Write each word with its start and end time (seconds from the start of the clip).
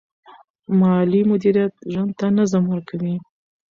مالي 0.79 1.21
مدیریت 1.31 1.73
ژوند 1.91 2.11
ته 2.19 2.27
نظم 2.37 2.63
ورکوي. 2.69 3.15